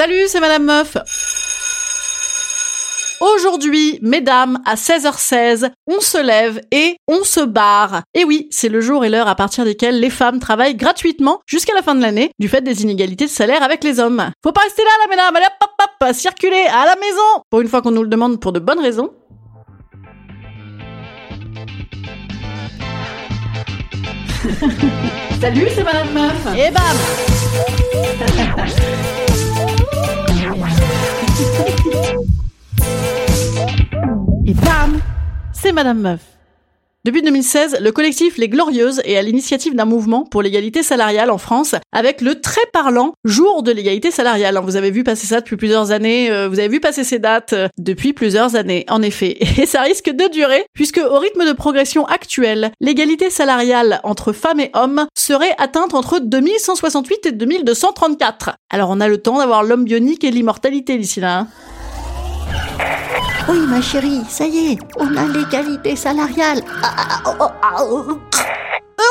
[0.00, 0.96] Salut, c'est Madame Meuf.
[3.20, 8.00] Aujourd'hui, mesdames, à 16h16, on se lève et on se barre.
[8.14, 11.74] Et oui, c'est le jour et l'heure à partir desquels les femmes travaillent gratuitement jusqu'à
[11.74, 14.30] la fin de l'année du fait des inégalités de salaire avec les hommes.
[14.42, 17.60] Faut pas rester là, là, mesdames, allez hop, hop, hop, circuler à la maison Pour
[17.60, 19.10] une fois qu'on nous le demande pour de bonnes raisons.
[25.42, 26.46] Salut, c'est Madame Meuf.
[26.56, 26.96] Et bam
[34.46, 35.00] Et bam
[35.52, 36.20] C'est Madame Meuf.
[37.04, 41.38] Depuis 2016, le collectif Les Glorieuses est à l'initiative d'un mouvement pour l'égalité salariale en
[41.38, 44.58] France avec le très parlant jour de l'égalité salariale.
[44.62, 47.54] Vous avez vu passer ça depuis plusieurs années, euh, vous avez vu passer ces dates
[47.54, 49.38] euh, depuis plusieurs années, en effet.
[49.58, 54.60] Et ça risque de durer puisque au rythme de progression actuel, l'égalité salariale entre femmes
[54.60, 58.56] et hommes serait atteinte entre 2168 et 2234.
[58.70, 61.40] Alors on a le temps d'avoir l'homme bionique et l'immortalité d'ici là.
[61.40, 61.48] Hein.
[63.48, 66.62] Oui, ma chérie, ça y est, on a l'égalité salariale.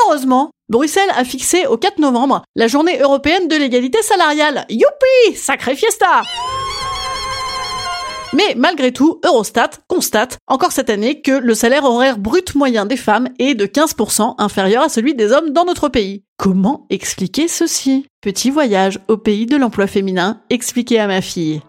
[0.06, 4.64] Heureusement, Bruxelles a fixé au 4 novembre la journée européenne de l'égalité salariale.
[4.70, 6.22] Youpi Sacré fiesta
[8.32, 12.96] mais malgré tout, Eurostat constate encore cette année que le salaire horaire brut moyen des
[12.96, 16.22] femmes est de 15% inférieur à celui des hommes dans notre pays.
[16.36, 18.06] Comment expliquer ceci?
[18.20, 21.60] Petit voyage au pays de l'emploi féminin expliqué à ma fille.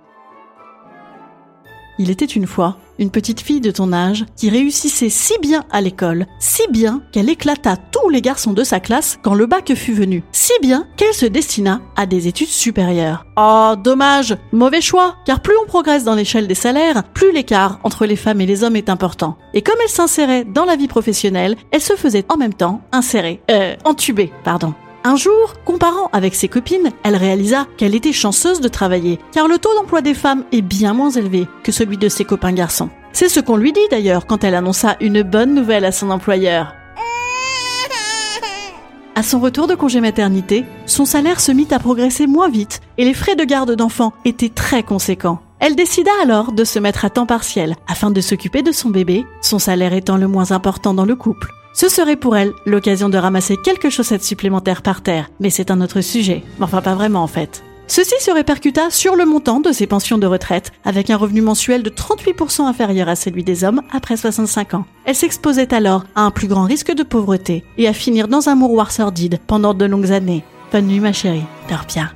[2.02, 5.82] Il était une fois une petite fille de ton âge qui réussissait si bien à
[5.82, 9.94] l'école, si bien qu'elle éclata tous les garçons de sa classe quand le bac fut
[9.94, 13.28] venu, si bien qu'elle se destina à des études supérieures.
[13.38, 18.08] Oh, dommage, mauvais choix, car plus on progresse dans l'échelle des salaires, plus l'écart entre
[18.08, 19.38] les femmes et les hommes est important.
[19.54, 23.44] Et comme elle s'insérait dans la vie professionnelle, elle se faisait en même temps insérer,
[23.52, 24.74] euh, entuber, pardon.
[25.04, 29.58] Un jour, comparant avec ses copines, elle réalisa qu'elle était chanceuse de travailler, car le
[29.58, 32.92] taux d'emploi des femmes est bien moins élevé que celui de ses copains garçons.
[33.12, 36.76] C'est ce qu'on lui dit d'ailleurs quand elle annonça une bonne nouvelle à son employeur.
[39.16, 43.04] À son retour de congé maternité, son salaire se mit à progresser moins vite et
[43.04, 45.40] les frais de garde d'enfants étaient très conséquents.
[45.60, 49.26] Elle décida alors de se mettre à temps partiel afin de s'occuper de son bébé,
[49.42, 51.50] son salaire étant le moins important dans le couple.
[51.74, 55.80] Ce serait pour elle l'occasion de ramasser quelques chaussettes supplémentaires par terre, mais c'est un
[55.82, 56.44] autre sujet.
[56.60, 57.64] Enfin pas vraiment en fait.
[57.88, 61.84] Ceci se répercuta sur le montant de ses pensions de retraite, avec un revenu mensuel
[61.84, 64.86] de 38% inférieur à celui des hommes après 65 ans.
[65.06, 68.56] Elle s'exposait alors à un plus grand risque de pauvreté et à finir dans un
[68.56, 70.44] mouroir sordide pendant de longues années.
[70.72, 72.12] Bonne nuit ma chérie, dors bien.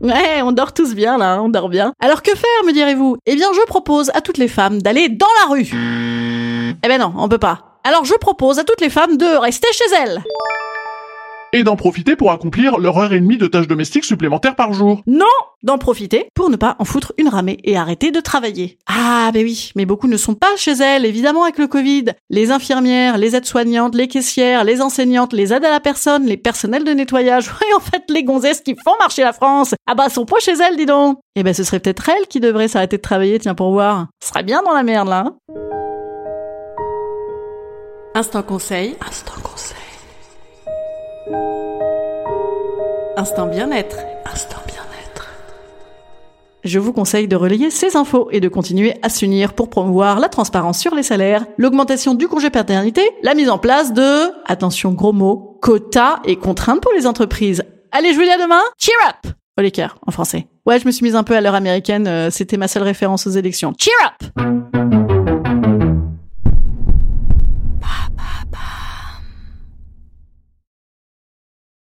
[0.00, 1.92] Ouais, on dort tous bien là, on dort bien.
[2.00, 3.16] Alors que faire, me direz-vous?
[3.26, 5.70] Eh bien, je propose à toutes les femmes d'aller dans la rue.
[6.84, 7.75] Eh ben non, on peut pas.
[7.86, 10.20] Alors je propose à toutes les femmes de rester chez elles.
[11.52, 15.02] Et d'en profiter pour accomplir leur heure et demie de tâches domestiques supplémentaires par jour.
[15.06, 15.24] Non
[15.62, 18.78] D'en profiter pour ne pas en foutre une ramée et arrêter de travailler.
[18.88, 22.06] Ah ben oui, mais beaucoup ne sont pas chez elles, évidemment avec le Covid.
[22.28, 26.82] Les infirmières, les aides-soignantes, les caissières, les enseignantes, les aides à la personne, les personnels
[26.82, 29.74] de nettoyage, et en fait les gonzesses qui font marcher la France.
[29.86, 32.40] Ah bah sont pas chez elles, dis donc Eh ben ce serait peut-être elles qui
[32.40, 34.08] devraient s'arrêter de travailler, tiens pour voir.
[34.20, 35.26] Ce serait bien dans la merde là.
[35.28, 35.65] Hein
[38.16, 38.96] Instant conseil.
[39.06, 39.76] Instant conseil.
[43.14, 43.98] Instant bien-être.
[44.24, 45.28] Instant bien-être.
[46.64, 50.30] Je vous conseille de relayer ces infos et de continuer à s'unir pour promouvoir la
[50.30, 55.12] transparence sur les salaires, l'augmentation du congé paternité, la mise en place de, attention gros
[55.12, 57.64] mots, quotas et contraintes pour les entreprises.
[57.92, 58.62] Allez, je vous dis à demain.
[58.78, 59.32] Cheer up!
[59.58, 59.62] Au
[60.06, 60.46] en français.
[60.64, 63.26] Ouais, je me suis mise un peu à l'heure américaine, euh, c'était ma seule référence
[63.26, 63.74] aux élections.
[63.78, 64.85] Cheer up!